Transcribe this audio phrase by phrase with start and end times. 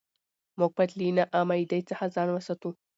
[0.59, 1.81] موږ باید له ناامیدۍ
[2.15, 2.69] ځان وساتو